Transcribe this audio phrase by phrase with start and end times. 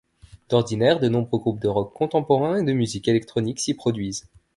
[0.49, 4.27] D'ordinaire, de nombreux groupes de rock contemporain et de musique électronique s'y produisent.